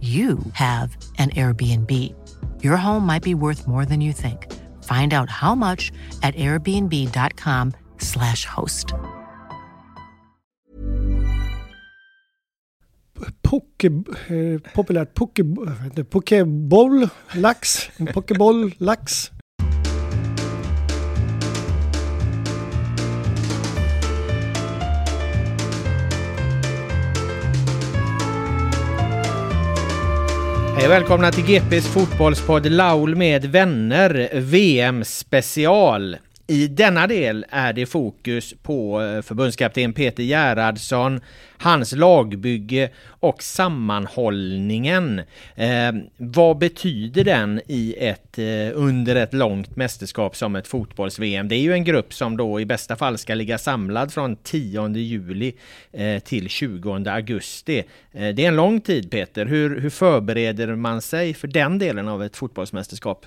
[0.00, 1.90] you have an Airbnb.
[2.62, 4.52] Your home might be worth more than you think.
[4.82, 5.90] Find out how much
[6.22, 8.92] at airbnb.com/slash host.
[13.40, 13.88] Poke,
[14.28, 15.42] eh, populärt poke,
[16.08, 19.32] pokeboll, lax, en pokeboll, lax.
[30.88, 36.16] Välkomna till GPs fotbollspodd Laul med vänner VM special.
[36.48, 41.20] I denna del är det fokus på eh, förbundskapten Peter Gerhardsson,
[41.58, 45.22] hans lagbygge och sammanhållningen.
[45.54, 48.44] Eh, vad betyder den i ett, eh,
[48.74, 51.48] under ett långt mästerskap som ett fotbolls-VM?
[51.48, 54.88] Det är ju en grupp som då i bästa fall ska ligga samlad från 10
[54.88, 55.54] juli
[55.92, 57.78] eh, till 20 augusti.
[58.12, 59.46] Eh, det är en lång tid Peter.
[59.46, 63.26] Hur, hur förbereder man sig för den delen av ett fotbollsmästerskap?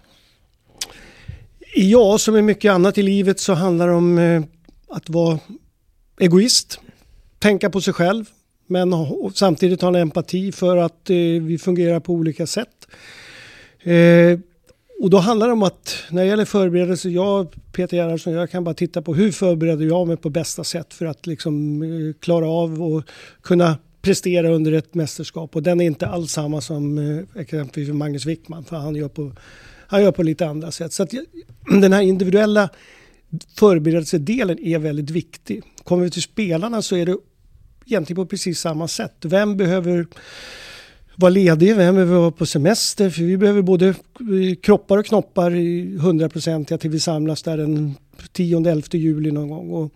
[1.75, 4.44] Ja, som är mycket annat i livet så handlar det om eh,
[4.88, 5.40] att vara
[6.19, 6.80] egoist,
[7.40, 8.25] tänka på sig själv,
[8.68, 8.94] men
[9.34, 12.88] samtidigt ha en empati för att eh, vi fungerar på olika sätt.
[13.80, 14.40] Eh,
[15.00, 18.63] och då handlar det om att när det gäller förberedelse, jag Peter Gerhardsson, jag kan
[18.63, 22.47] bara titta på hur förbereder jag mig på bästa sätt för att liksom eh, klara
[22.47, 23.03] av och
[23.41, 25.56] kunna prestera under ett mästerskap.
[25.56, 29.31] Och den är inte alls samma som eh, exempelvis Magnus Wickman, för han gör på
[29.89, 30.94] han gör på lite andra sätt.
[30.94, 31.13] Så att
[31.81, 32.69] den här individuella
[33.55, 35.63] förberedelsedelen är väldigt viktig.
[35.83, 37.17] Kommer vi till spelarna så är det
[37.85, 39.16] egentligen på precis samma sätt.
[39.22, 40.07] Vem behöver
[41.16, 43.09] vara ledig, vem behöver vara på semester?
[43.09, 43.95] För vi behöver både eh,
[44.61, 45.51] kroppar och knoppar
[46.00, 47.95] hundraprocentiga till vi samlas där den
[48.33, 49.69] 10-11 juli någon gång.
[49.69, 49.94] Och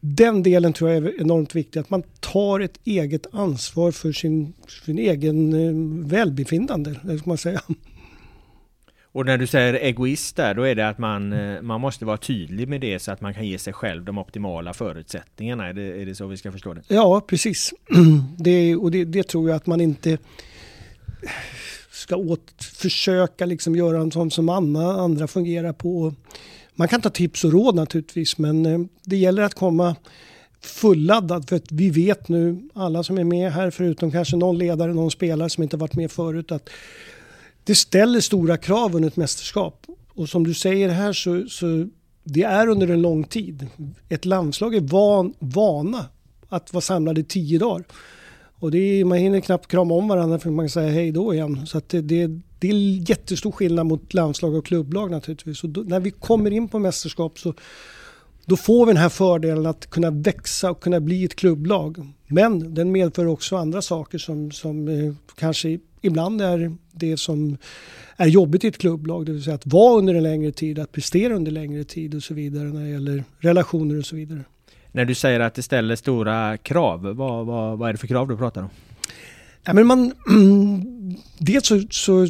[0.00, 4.52] den delen tror jag är enormt viktig, att man tar ett eget ansvar för sin,
[4.84, 7.62] sin egen eh, välbefinnande, ska man säga.
[9.14, 12.16] Och när du säger egoist där, då är det att man, eh, man måste vara
[12.16, 15.68] tydlig med det så att man kan ge sig själv de optimala förutsättningarna.
[15.68, 16.82] Är det, är det så vi ska förstå det?
[16.88, 17.74] Ja, precis.
[18.38, 20.18] Det, och det, det tror jag att man inte
[21.90, 26.14] ska åt, försöka liksom göra en sån som Anna andra fungerar på.
[26.74, 29.96] Man kan ta tips och råd naturligtvis, men eh, det gäller att komma
[30.60, 34.94] fulladdad för att vi vet nu, alla som är med här förutom kanske någon ledare,
[34.94, 36.70] någon spelare som inte varit med förut, att
[37.64, 39.86] det ställer stora krav under ett mästerskap.
[40.08, 41.88] Och som du säger här så, så
[42.24, 43.66] det är under en lång tid.
[44.08, 46.06] Ett landslag är van, vana
[46.48, 47.84] att vara samlade i tio dagar.
[48.58, 51.34] Och det är, man hinner knappt krama om varandra för man kan säga hej då
[51.34, 51.66] igen.
[51.66, 55.64] Så att det, det, det är jättestor skillnad mot landslag och klubblag naturligtvis.
[55.64, 57.54] Och då, när vi kommer in på mästerskap så
[58.46, 62.06] då får vi den här fördelen att kunna växa och kunna bli ett klubblag.
[62.26, 67.56] Men den medför också andra saker som, som eh, kanske ibland är det som
[68.16, 69.26] är jobbigt i ett klubblag.
[69.26, 72.22] Det vill säga att vara under en längre tid, att prestera under längre tid och
[72.22, 74.44] så vidare när det gäller relationer och så vidare.
[74.92, 78.28] När du säger att det ställer stora krav, vad, vad, vad är det för krav
[78.28, 78.68] du pratar om?
[79.64, 80.12] Ja, men man,
[81.38, 82.26] dels så, så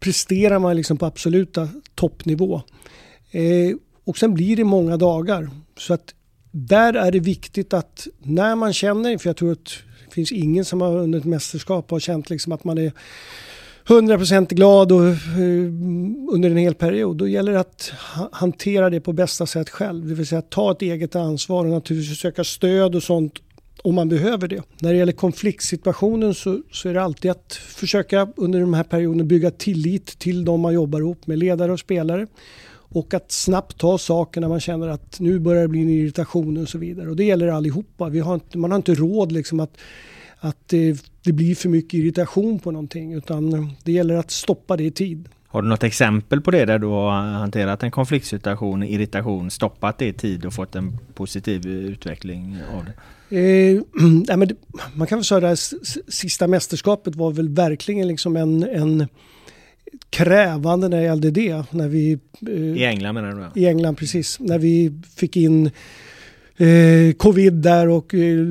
[0.00, 2.62] presterar man liksom på absoluta toppnivå.
[3.30, 5.50] Eh, och sen blir det många dagar.
[5.78, 6.14] Så att
[6.50, 9.78] där är det viktigt att när man känner, för jag tror att
[10.08, 12.92] det finns ingen som har vunnit ett mästerskap och känt liksom att man är
[13.86, 15.14] 100% glad och, eh,
[16.30, 17.16] under en hel period.
[17.16, 17.92] Då gäller det att
[18.32, 20.08] hantera det på bästa sätt själv.
[20.08, 23.32] Det vill säga ta ett eget ansvar och naturligtvis söka stöd och sånt
[23.82, 24.62] om man behöver det.
[24.78, 29.24] När det gäller konfliktsituationen så, så är det alltid att försöka under de här perioderna
[29.24, 32.26] bygga tillit till de man jobbar ihop med, ledare och spelare.
[32.94, 36.56] Och att snabbt ta saker när man känner att nu börjar det bli en irritation
[36.56, 37.10] och så vidare.
[37.10, 38.08] Och det gäller allihopa.
[38.08, 39.76] Vi har inte, man har inte råd liksom att,
[40.38, 44.84] att det, det blir för mycket irritation på någonting utan det gäller att stoppa det
[44.84, 45.28] i tid.
[45.48, 50.06] Har du något exempel på det där du har hanterat en konfliktsituation, irritation, stoppat det
[50.06, 52.92] i tid och fått en positiv utveckling av det?
[53.38, 53.82] Eh,
[54.28, 54.54] nej men det,
[54.94, 59.08] man kan väl säga att det sista mästerskapet var väl verkligen liksom en, en
[60.10, 61.64] krävande när det gällde det.
[61.70, 63.60] När vi, eh, I England menar du?
[63.60, 64.40] I England, precis.
[64.40, 65.70] När vi fick in
[66.56, 68.46] eh, covid där och eh,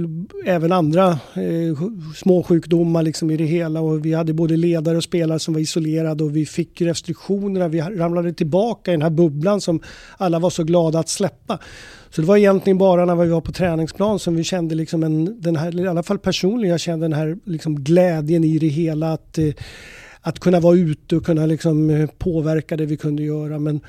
[0.46, 1.78] även andra eh,
[2.16, 3.82] småsjukdomar liksom i det hela.
[3.82, 7.68] Och vi hade både ledare och spelare som var isolerade och vi fick restriktionerna.
[7.68, 9.80] Vi ramlade tillbaka i den här bubblan som
[10.18, 11.60] alla var så glada att släppa.
[12.10, 15.42] Så det var egentligen bara när vi var på träningsplan som vi kände liksom en,
[15.42, 19.14] den här, i alla fall personligen, jag kände den här liksom glädjen i det hela.
[19.14, 19.54] Att, eh,
[20.26, 23.60] att kunna vara ute och kunna liksom eh, påverka det vi kunde göra.
[23.60, 23.80] Men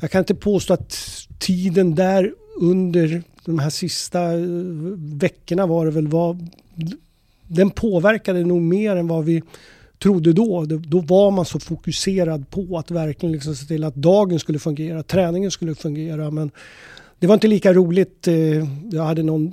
[0.00, 0.96] jag kan inte påstå att
[1.38, 4.40] tiden där under de här sista eh,
[4.96, 6.38] veckorna var det väl var,
[7.46, 9.42] den påverkade nog mer än vad vi
[9.98, 10.64] trodde då.
[10.64, 15.02] Då var man så fokuserad på att verkligen liksom se till att dagen skulle fungera,
[15.02, 16.30] träningen skulle fungera.
[16.30, 16.50] Men
[17.18, 18.28] det var inte lika roligt.
[18.28, 18.34] Eh,
[18.90, 19.52] jag hade någon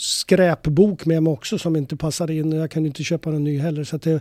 [0.00, 2.52] skräpbok med mig också som inte passade in.
[2.52, 3.84] Jag kan inte köpa någon ny heller.
[3.84, 4.20] Så det,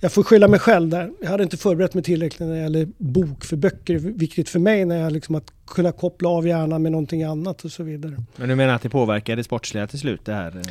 [0.00, 1.10] jag får skylla mig själv där.
[1.22, 3.44] Jag hade inte förberett mig tillräckligt när det gäller bok.
[3.44, 7.22] För böcker viktigt för mig när jag liksom att kunna koppla av hjärnan med någonting
[7.22, 8.24] annat och så vidare.
[8.36, 10.62] Men du menar att det påverkar det sportsliga till slut det här?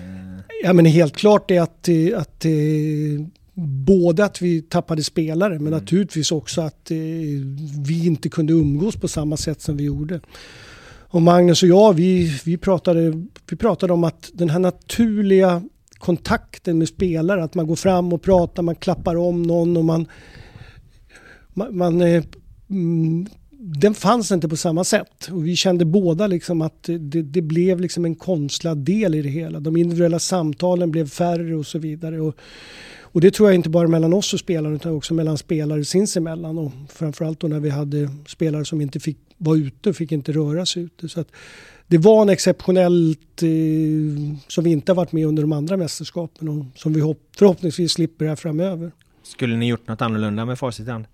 [0.64, 2.46] Ja men helt klart är att, att
[3.86, 5.80] både att vi tappade spelare men mm.
[5.80, 6.92] naturligtvis också att
[7.86, 10.20] vi inte kunde umgås på samma sätt som vi gjorde.
[11.14, 15.62] Och Magnus och jag, vi, vi, pratade, vi pratade om att den här naturliga
[15.98, 20.08] kontakten med spelare, att man går fram och pratar, man klappar om någon och man...
[21.54, 23.28] man, man mm,
[23.64, 25.30] den fanns inte på samma sätt.
[25.32, 29.30] Och vi kände båda liksom att det, det, blev liksom en konstlad del i det
[29.30, 29.60] hela.
[29.60, 32.22] De individuella samtalen blev färre och så vidare.
[32.22, 32.36] Och,
[33.02, 36.58] och det tror jag inte bara mellan oss och spelarna utan också mellan spelare sinsemellan.
[36.58, 40.32] Och framförallt då när vi hade spelare som inte fick vara ute och fick inte
[40.32, 41.10] röra sig ute.
[41.10, 41.24] Så
[41.88, 43.50] det var en exceptionellt eh,
[44.48, 48.26] som vi inte har varit med under de andra mästerskapen och som vi förhoppningsvis slipper
[48.26, 48.92] här framöver.
[49.24, 50.92] Skulle ni gjort något annorlunda med facit i?
[50.92, 51.06] Eh,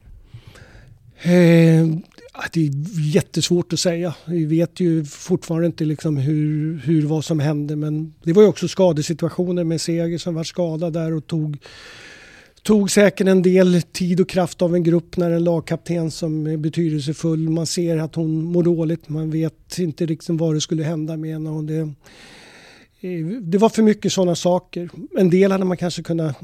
[2.54, 2.70] det är
[3.16, 4.16] jättesvårt att säga.
[4.26, 8.48] Vi vet ju fortfarande inte liksom hur, hur vad som hände men det var ju
[8.48, 11.58] också skadesituationer med Seger som var skadad där och tog
[12.68, 16.58] tog säkert en del tid och kraft av en grupp när en lagkapten som är
[16.58, 17.50] betydelsefull.
[17.50, 19.10] Man ser att hon mår dåligt.
[19.10, 21.50] Man vet inte riktigt vad det skulle hända med henne.
[21.50, 21.80] Och det,
[23.02, 24.90] eh, det var för mycket sådana saker.
[25.18, 26.36] En del hade man kanske kunnat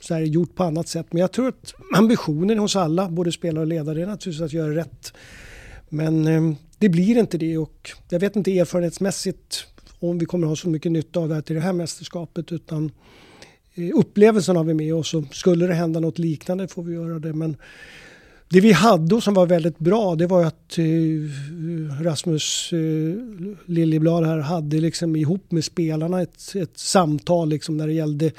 [0.00, 1.06] så här, gjort på annat sätt.
[1.10, 4.74] Men jag tror att ambitionen hos alla, både spelare och ledare, är naturligtvis att göra
[4.74, 5.12] rätt.
[5.88, 9.66] Men eh, det blir inte det och jag vet inte erfarenhetsmässigt
[9.98, 12.52] om vi kommer ha så mycket nytta av det här till det här mästerskapet.
[12.52, 12.90] Utan
[13.74, 17.18] Eh, upplevelsen har vi med oss och skulle det hända något liknande får vi göra
[17.18, 17.32] det.
[17.32, 17.56] Men
[18.48, 22.78] det vi hade och som var väldigt bra det var att eh, Rasmus eh,
[23.66, 28.32] Liljeblad här hade liksom ihop med spelarna ett, ett samtal liksom när det gällde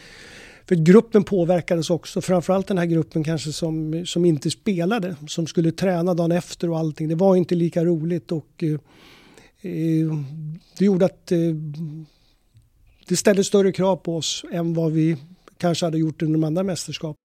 [0.67, 5.71] för gruppen påverkades också, framförallt den här gruppen kanske som, som inte spelade, som skulle
[5.71, 7.07] träna dagen efter och allting.
[7.07, 8.71] Det var inte lika roligt och eh,
[9.71, 10.17] eh
[10.77, 11.39] det gjorde att eh,
[13.07, 15.17] det ställde större krav på oss än vad vi
[15.57, 17.15] kanske hade gjort under de andra mästerskap.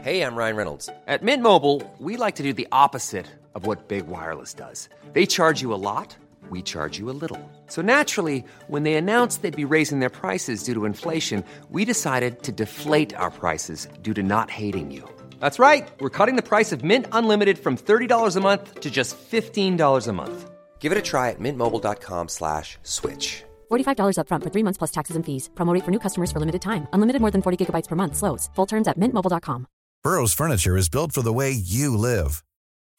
[0.00, 0.86] Hej, jag Ryan Reynolds.
[0.86, 4.88] På Mint Mobile, we like to do the opposite of what Big Wireless does.
[5.12, 6.16] They charge you a lot,
[6.50, 7.40] we charge you a little.
[7.68, 12.42] So naturally, when they announced they'd be raising their prices due to inflation, we decided
[12.42, 15.02] to deflate our prices due to not hating you.
[15.40, 15.88] That's right.
[16.00, 20.12] We're cutting the price of Mint Unlimited from $30 a month to just $15 a
[20.12, 20.50] month.
[20.80, 23.44] Give it a try at mintmobile.com slash switch.
[23.70, 25.50] $45 upfront for three months plus taxes and fees.
[25.54, 26.88] Promote for new customers for limited time.
[26.94, 28.16] Unlimited more than 40 gigabytes per month.
[28.16, 28.48] Slows.
[28.56, 29.66] Full terms at mintmobile.com.
[30.04, 32.44] Burrow's furniture is built for the way you live.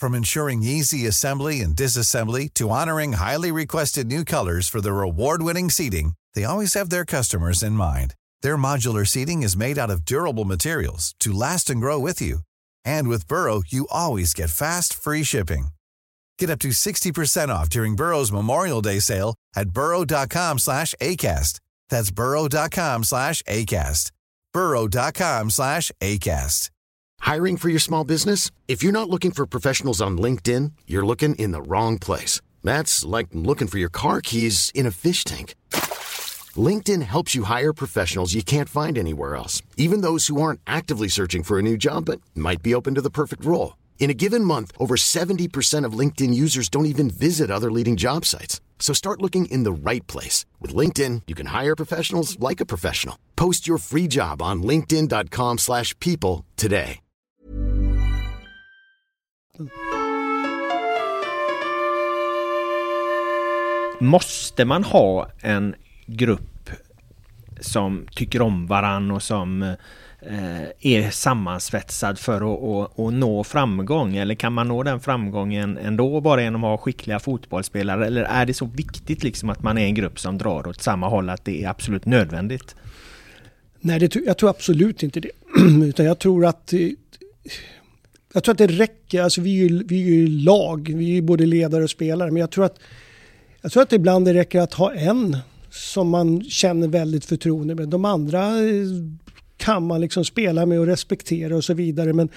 [0.01, 5.69] From ensuring easy assembly and disassembly to honoring highly requested new colors for their award-winning
[5.69, 8.15] seating, they always have their customers in mind.
[8.41, 12.39] Their modular seating is made out of durable materials to last and grow with you.
[12.85, 15.69] And with Burrow, you always get fast, free shipping.
[16.39, 21.59] Get up to 60% off during Burrow's Memorial Day sale at burrow.com slash ACAST.
[21.89, 24.11] That's burrow.com slash ACAST.
[24.53, 26.69] burrow.com slash ACAST.
[27.19, 28.51] Hiring for your small business?
[28.69, 32.39] If you're not looking for professionals on LinkedIn, you're looking in the wrong place.
[32.63, 35.55] That's like looking for your car keys in a fish tank.
[36.55, 41.09] LinkedIn helps you hire professionals you can't find anywhere else, even those who aren't actively
[41.09, 43.73] searching for a new job but might be open to the perfect role.
[43.99, 48.25] In a given month, over 70% of LinkedIn users don't even visit other leading job
[48.25, 48.61] sites.
[48.79, 50.45] So start looking in the right place.
[50.59, 53.15] With LinkedIn, you can hire professionals like a professional.
[53.35, 57.01] Post your free job on linkedin.com slash people today.
[64.01, 65.75] Måste man ha en
[66.07, 66.69] grupp
[67.59, 69.73] som tycker om varann och som eh,
[70.21, 74.15] Eh, är sammansvetsad för att, att, att, nå framgång?
[74.15, 78.07] Eller kan man nå den framgången ändå bara genom att ha skickliga fotbollsspelare?
[78.07, 81.07] Eller är det så viktigt liksom att man är en grupp som drar åt samma
[81.07, 82.75] håll att det är absolut nödvändigt?
[83.79, 85.31] Nej, det, jag tror absolut inte det.
[85.85, 86.73] Utan jag tror att
[88.33, 91.21] jag tror att det räcker, alltså vi är ju vi är ju lag, vi är
[91.21, 92.79] både ledare och spelare, men jag tror att
[93.61, 95.37] jag tror att ibland det räcker att ha en
[95.69, 97.89] som man känner väldigt förtroende med.
[97.89, 98.85] De andra eh,
[99.59, 102.13] kan man liksom spela med och respektera och så vidare.
[102.13, 102.29] Men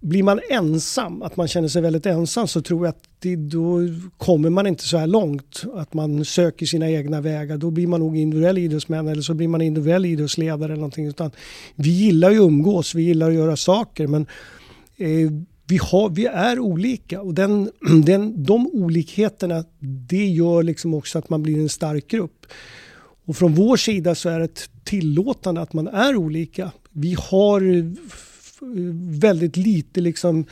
[0.00, 3.78] blir man ensam, att man känner sig väldigt ensam så tror jag att det, då
[4.16, 5.64] kommer man inte så här långt.
[5.74, 7.56] Att man söker sina egna vägar.
[7.56, 11.06] Då blir man nog individuell idrottsmän eller så blir man individuell idrottsledare eller någonting.
[11.06, 11.30] Utan
[11.74, 14.26] vi gillar ju att umgås, vi gillar att göra saker men
[14.96, 15.30] eh,
[15.66, 17.70] vi, har, vi är olika och den,
[18.04, 22.46] den, de olikheterna det gör liksom också att man blir en stark grupp.
[23.30, 26.72] Och från vår sida så är det tillåtande att man är olika.
[26.92, 27.60] Vi har
[29.20, 30.44] väldigt lite liksom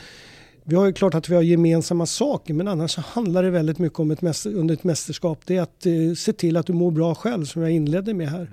[0.63, 3.79] vi har ju klart att vi har gemensamma saker men annars så handlar det väldigt
[3.79, 5.41] mycket om ett mäster, under ett mästerskap.
[5.45, 8.29] Det är att eh, se till att du mår bra själv som jag inledde med
[8.29, 8.49] här.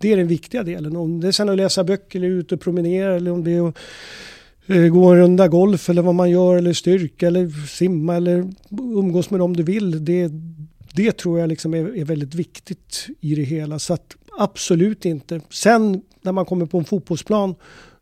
[0.00, 0.96] Det är den viktiga delen.
[0.96, 3.68] Om det är sen att läsa böcker eller ut och promenera eller om det är
[3.68, 3.78] att
[4.66, 9.30] Eh, gå en runda golf eller vad man gör eller styrka eller simma eller umgås
[9.30, 10.04] med dem du vill.
[10.04, 10.30] Det,
[10.94, 13.78] det tror jag liksom är, är väldigt viktigt i det hela.
[13.78, 15.40] Så att absolut inte.
[15.50, 17.54] Sen när man kommer på en fotbollsplan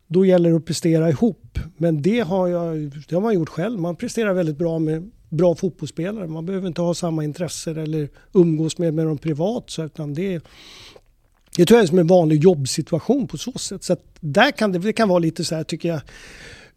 [0.07, 1.59] då gäller det att prestera ihop.
[1.77, 3.79] Men det har, jag, det har man gjort själv.
[3.79, 6.27] Man presterar väldigt bra med bra fotbollsspelare.
[6.27, 9.69] Man behöver inte ha samma intressen eller umgås med, med dem privat.
[9.69, 10.43] Så, utan det,
[11.55, 13.83] det tror jag är som en vanlig jobbsituation på så sätt.
[13.83, 16.01] Så där kan det, det kan vara lite så här tycker jag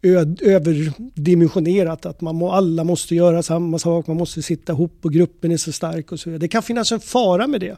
[0.01, 5.51] överdimensionerat att man må, alla måste göra samma sak, man måste sitta ihop och gruppen
[5.51, 6.39] är så stark och så vidare.
[6.39, 7.77] Det kan finnas en fara med det.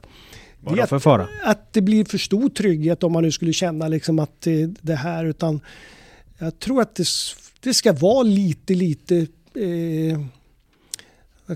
[0.59, 1.27] Vadå för fara?
[1.43, 4.47] Att det blir för stor trygghet om man nu skulle känna liksom att
[4.81, 5.59] det här utan
[6.37, 7.07] jag tror att det,
[7.59, 10.19] det ska vara lite, lite eh,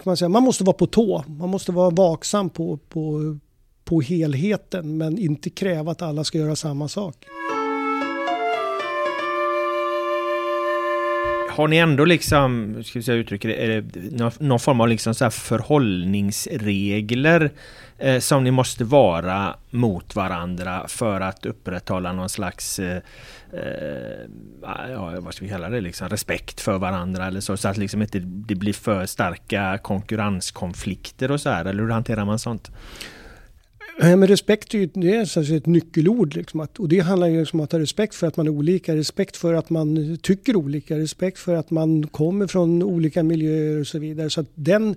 [0.03, 1.23] man, säga, man måste vara på tå.
[1.27, 3.37] Man måste vara vaksam på, på,
[3.83, 7.25] på helheten men inte kräva att alla ska göra samma sak.
[11.53, 15.15] Har ni ändå liksom, ska vi säga uttrycker det, är det någon, form av liksom
[15.15, 17.51] så förhållningsregler
[17.97, 23.01] eh, som ni måste vara mot varandra för att upprätthålla någon slags, eh,
[23.53, 24.19] eh,
[24.89, 28.01] ja vad ska vi kalla det, liksom respekt för varandra eller så, så att liksom
[28.01, 32.71] inte det blir för starka konkurrenskonflikter och så här, eller hur hanterar man sånt?
[33.97, 36.35] Men respekt är ju det är ett nyckelord.
[36.35, 38.95] Liksom att, och det handlar ju om att ha respekt för att man är olika,
[38.95, 43.87] respekt för att man tycker olika, respekt för att man kommer från olika miljöer och
[43.87, 44.29] så vidare.
[44.29, 44.95] Så att den,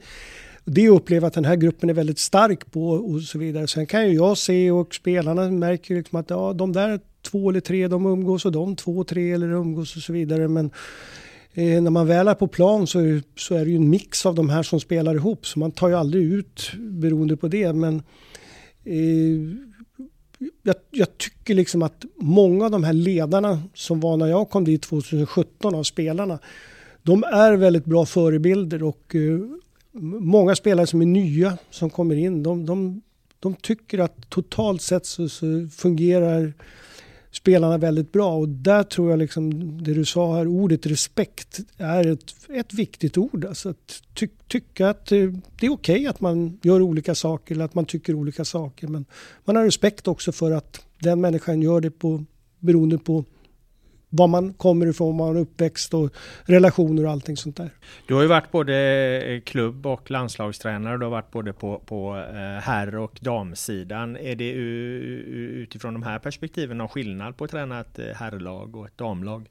[0.64, 3.66] det upplever att den här gruppen är väldigt stark på och så vidare.
[3.66, 7.60] Sen kan ju jag se och spelarna märker liksom att ja, de där två eller
[7.60, 10.48] tre de umgås och de två, tre eller umgås och så vidare.
[10.48, 10.70] Men
[11.54, 14.34] eh, när man väl är på plan så, så är det ju en mix av
[14.34, 15.46] de här som spelar ihop.
[15.46, 17.72] Så man tar ju aldrig ut beroende på det.
[17.72, 18.02] Men
[18.86, 19.66] Eh,
[20.62, 24.64] jag, jag, tycker liksom att många av de här ledarna som var när jag kom
[24.64, 26.38] dit 2017 av spelarna,
[27.02, 29.40] de är väldigt bra förebilder och eh,
[30.20, 33.02] många spelare som är nya som kommer in, de, de,
[33.40, 36.52] de tycker att totalt sett så, så fungerar
[37.36, 38.36] spelarna väldigt bra.
[38.36, 39.50] Och där tror jag liksom
[39.82, 43.44] det du sa här, ordet respekt är ett, ett viktigt ord.
[43.44, 45.18] Alltså att ty, tycka att eh,
[45.60, 48.88] det är okej okay att man gör olika saker eller att man tycker olika saker.
[48.88, 49.04] Men
[49.44, 52.24] man har respekt också för att den människan gör det på,
[52.58, 53.24] beroende på
[54.10, 56.10] var man kommer ifrån, var man är uppväxt och
[56.44, 57.70] relationer och allting sånt där.
[58.06, 58.74] Du har ju varit både
[59.26, 60.98] eh, klubb och landslagstränare.
[60.98, 64.16] Du har varit både på, på eh, herr och damsidan.
[64.16, 68.86] Är det utifrån de här perspektiven någon skillnad på att träna ett eh, herrlag och
[68.86, 69.48] ett damlag?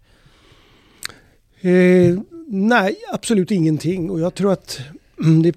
[1.62, 4.10] Eh, nej, absolut ingenting.
[4.10, 4.80] Och jag tror att
[5.44, 5.56] det,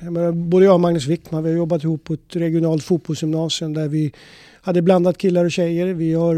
[0.00, 3.74] Jag menar, både jag och Magnus Wickman vi har jobbat ihop på ett regionalt fotbollsgymnasium
[3.74, 4.12] där vi
[4.62, 5.86] hade blandat killar och tjejer.
[5.86, 6.36] Vi har,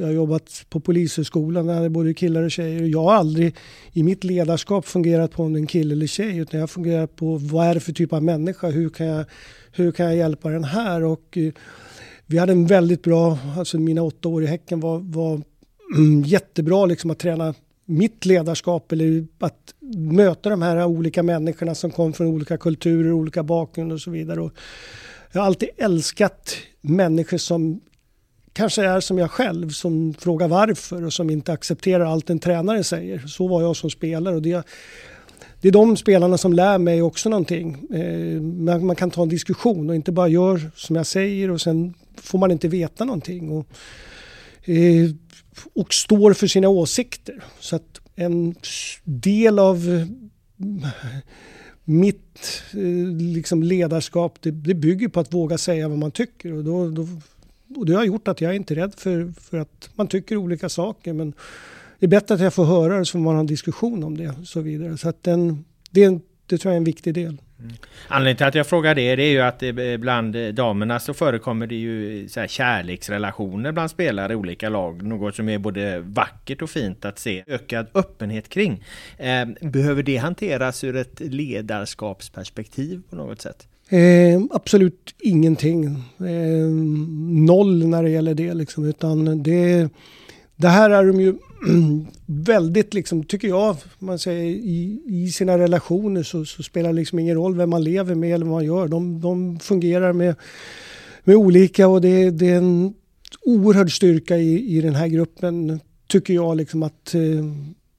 [0.00, 2.82] jag har jobbat på Polishögskolan där hade både killar och tjejer.
[2.82, 3.54] Jag har aldrig
[3.92, 6.68] i mitt ledarskap fungerat på om det är en kille eller tjej utan jag har
[6.68, 8.70] fungerat på vad är det för typ av människa?
[8.70, 9.24] Hur kan jag,
[9.72, 11.04] hur kan jag hjälpa den här?
[11.04, 11.52] Och, eh,
[12.26, 15.42] vi hade en väldigt bra, alltså mina åtta år i Häcken var, var
[15.96, 17.54] mm, jättebra liksom att träna
[17.84, 23.42] mitt ledarskap eller att möta de här olika människorna som kom från olika kulturer, olika
[23.42, 24.40] bakgrunder och så vidare.
[24.40, 24.52] Och
[25.32, 27.80] jag har alltid älskat människor som
[28.52, 32.84] kanske är som jag själv, som frågar varför och som inte accepterar allt en tränare
[32.84, 33.18] säger.
[33.18, 34.66] Så var jag som spelare och det,
[35.60, 37.86] det är de spelarna som lär mig också någonting.
[37.94, 38.40] Eh,
[38.80, 42.38] man, kan ta en diskussion och inte bara gör som jag säger och sen får
[42.38, 43.50] man inte veta någonting.
[43.50, 43.66] Och,
[44.68, 45.10] eh,
[45.74, 47.44] och står för sina åsikter.
[47.60, 48.54] Så att en
[49.04, 50.06] del av
[51.84, 56.52] mitt eh, liksom ledarskap det, det, bygger på att våga säga vad man tycker.
[56.52, 57.08] Och, då, då,
[57.76, 60.68] och det har gjort att jag är inte rädd för, för att man tycker olika
[60.68, 61.12] saker.
[61.12, 61.32] Men
[61.98, 64.16] det är bättre att jag får höra det så får man ha en diskussion om
[64.16, 64.96] det och så vidare.
[64.96, 67.40] Så att den, det, det tror jag är en viktig del.
[67.62, 67.74] Mm.
[68.08, 71.14] Anledningen till att jag frågar det, det är ju att eh, bland eh, damerna så
[71.14, 75.02] förekommer det ju eh, så här kärleksrelationer bland spelare i olika lag.
[75.02, 77.44] Något som är både vackert och fint att se.
[77.46, 78.84] Ökad öppenhet kring.
[79.18, 83.66] Ehm, behöver det hanteras ur ett ledarskapsperspektiv på något sätt?
[83.88, 85.84] Eh, absolut ingenting.
[86.18, 86.68] Eh,
[87.46, 88.84] noll när det gäller det liksom.
[88.84, 89.88] Utan det,
[90.56, 91.34] det här är de ju
[91.66, 96.96] Mm, väldigt, liksom, tycker jag, man säger, i, i sina relationer så, så, spelar det
[96.96, 98.88] liksom ingen roll vem man lever med eller vad man gör.
[98.88, 100.34] De, de fungerar med,
[101.24, 102.94] med olika och det, det är en
[103.42, 107.44] oerhörd styrka i, i den här gruppen, tycker jag, liksom att, eh,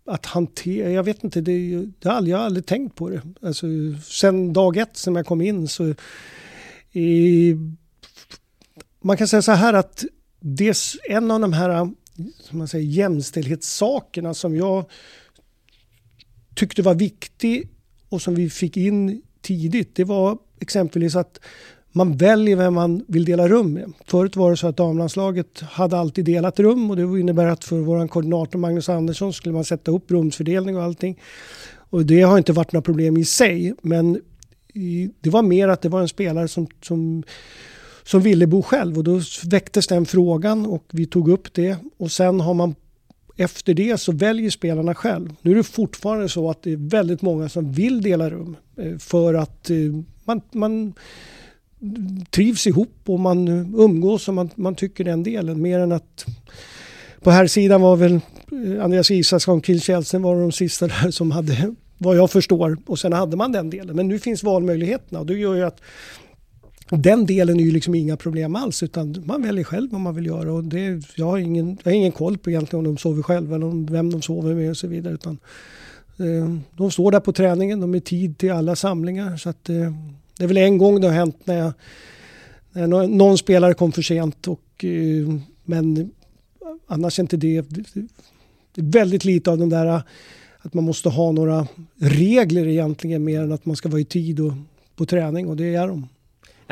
[0.06, 0.90] att hantera.
[0.90, 3.22] Jag vet inte, det, det har jag har aldrig tänkt på det.
[3.42, 3.66] Alltså,
[4.04, 5.94] sen dag ett som jag kom in så
[6.92, 7.56] i,
[9.02, 10.06] man kan säga så här att
[10.40, 10.78] det,
[11.10, 11.90] en av de här
[12.40, 14.86] som man säger, jämställdhetssakerna som jag
[16.56, 17.70] tyckte var viktig
[18.10, 19.96] och som vi fick in tidigt.
[19.96, 21.40] Det var exempelvis att
[21.92, 23.94] man väljer vem man vill dela rum med.
[24.06, 27.80] Förut var det så att damlandslaget hade alltid delat rum och det innebär att för
[27.80, 31.20] vår koordinator Magnus Andersson skulle man sätta upp rumsfördelning och allting.
[31.76, 34.22] Och det har inte varit några problem i sig men
[35.22, 37.24] det var mer att det var en spelare som, som
[38.04, 42.12] som ville bo själv och då väcktes den frågan och vi tog upp det och
[42.12, 42.76] sen har man
[43.38, 45.36] efter det så väljer spelarna själv.
[45.42, 48.98] Nu är det fortfarande så att det är väldigt många som vill dela rum eh,
[48.98, 49.78] för att eh,
[50.24, 50.94] man, man
[52.30, 56.26] trivs ihop och man umgås och man, man tycker den delen mer än att
[57.22, 61.12] på här sidan var väl eh, Andreas Isaksson och Kill Kjellsen var de sista där
[61.12, 63.96] som hade vad jag förstår och sen hade man den delen.
[63.96, 65.82] Men nu finns valmöjligheterna och det gör ju att
[67.00, 70.26] den delen är ju liksom inga problem alls utan man väljer själv vad man vill
[70.26, 73.24] göra och det, jag, har ingen, jag har ingen koll på egentligen om de sover
[73.24, 75.14] själva eller om vem de sover med och så vidare.
[75.14, 75.38] Utan,
[76.18, 79.94] eh, de står där på träningen, de är tid till alla samlingar så att eh,
[80.38, 81.74] det är väl en gång det har hänt när, jag,
[82.72, 86.12] när någon spelare kom för sent och eh, men
[86.88, 87.62] annars är inte det,
[88.76, 90.02] det är väldigt lite av den där
[90.60, 94.40] att man måste ha några regler egentligen mer än att man ska vara i tid
[94.40, 94.54] och
[94.96, 96.08] på träning och det är de.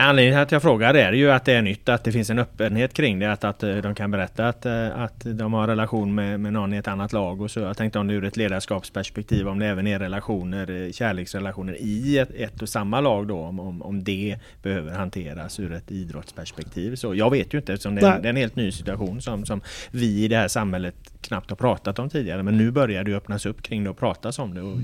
[0.03, 2.39] Anledningen till att jag frågar är ju att det är nytt, att det finns en
[2.39, 3.31] öppenhet kring det.
[3.31, 6.73] Att, att eh, de kan berätta att, eh, att de har relation med, med någon
[6.73, 7.41] i ett annat lag.
[7.41, 7.59] Och så.
[7.59, 12.17] Jag tänkte om det ur ett ledarskapsperspektiv, om det även är relationer, eh, kärleksrelationer i
[12.17, 13.37] ett, ett och samma lag då.
[13.37, 16.95] Om, om, om det behöver hanteras ur ett idrottsperspektiv.
[16.95, 19.45] Så jag vet ju inte eftersom det är, det är en helt ny situation som,
[19.45, 19.61] som
[19.91, 22.43] vi i det här samhället knappt har pratat om tidigare.
[22.43, 24.61] Men nu börjar det öppnas upp kring det och pratas om det.
[24.61, 24.77] Och,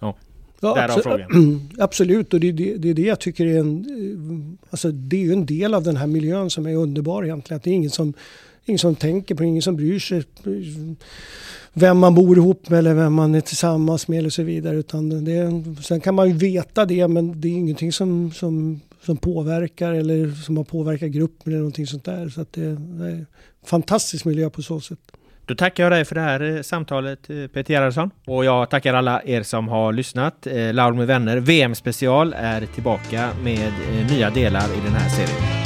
[0.00, 0.16] ja.
[0.60, 1.68] Ja, Därav frågan.
[1.78, 3.78] Absolut, och det, det, det är det jag tycker är en...
[3.78, 7.56] Eh, alltså det är en del av den här miljön som är underbar egentligen.
[7.56, 8.14] Att det är ingen som,
[8.64, 10.24] ingen som tänker på ingen som bryr sig
[11.72, 14.76] vem man bor ihop med eller vem man är tillsammans med eller så vidare.
[14.76, 19.16] Utan det, sen kan man ju veta det men det är ingenting som, som, som
[19.16, 22.28] påverkar eller som har påverkat gruppen eller någonting sånt där.
[22.28, 23.26] Så att det, det är en
[23.64, 24.98] fantastisk miljö på så sätt.
[25.48, 28.10] Då tackar jag dig för det här eh, samtalet eh, Peter Gerhardsson.
[28.26, 30.46] Och jag tackar alla er som har lyssnat.
[30.46, 33.72] Eh, Laul med vänner VM special är tillbaka med
[34.10, 35.57] nya delar i den här serien.